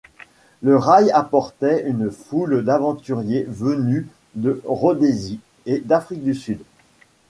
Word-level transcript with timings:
Le 0.63 0.77
rail 0.77 1.11
apporte 1.11 1.63
une 1.85 2.09
foule 2.09 2.65
d'aventuriers 2.65 3.43
venus 3.47 4.07
de 4.33 4.59
Rhodésie 4.65 5.39
et 5.67 5.77
d'Afrique 5.79 6.23
du 6.23 6.33
Sud. 6.33 6.61